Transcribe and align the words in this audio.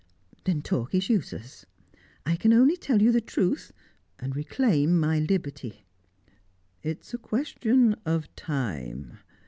"Then 0.45 0.63
talk 0.63 0.95
is 0.95 1.11
useless. 1.11 1.63
I 2.25 2.35
can 2.35 2.53
only 2.53 2.75
tell 2.75 3.03
you 3.03 3.11
the 3.11 3.21
truth, 3.21 3.71
and 4.17 4.35
reclaim 4.35 4.99
my 4.99 5.19
liberty." 5.19 5.85
"It's 6.81 7.13
a 7.13 7.19
question 7.19 7.93
of 8.03 8.35
time. 8.35 9.19